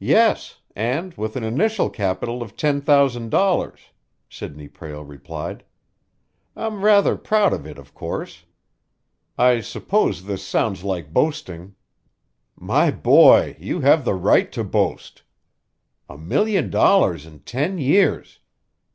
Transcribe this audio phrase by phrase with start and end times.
[0.00, 3.78] "Yes; and with an initial capital of ten thousand dollars,"
[4.30, 5.64] Sidney Prale replied.
[6.56, 8.46] "I'm rather proud of it, of course.
[9.36, 11.74] I suppose this sounds like boasting"
[12.72, 15.24] "My boy, you have the right to boast!
[16.08, 18.38] A million dollars in ten years!